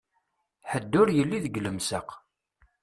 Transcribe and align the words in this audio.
Ḥedd 0.71 0.91
ur 1.01 1.07
yelli 1.11 1.39
deg 1.45 1.59
lemsaq. 1.59 2.09